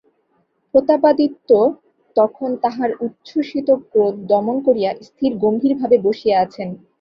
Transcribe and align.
প্রতাপাদিত্য 0.73 1.49
তখন 2.15 2.49
তাঁহার 2.63 2.91
উচ্ছ্বসিত 3.05 3.67
ক্রোধ 3.85 4.15
দমন 4.29 4.57
করিয়া 4.67 4.91
স্থির 5.07 5.31
গম্ভীরভাবে 5.43 5.97
বসিয়া 6.05 6.37
আছেন। 6.45 6.69